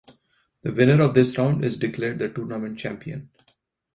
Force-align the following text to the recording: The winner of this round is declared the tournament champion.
The 0.63 0.73
winner 0.73 0.99
of 1.03 1.13
this 1.13 1.37
round 1.37 1.63
is 1.63 1.77
declared 1.77 2.17
the 2.17 2.29
tournament 2.29 2.79
champion. 2.79 3.29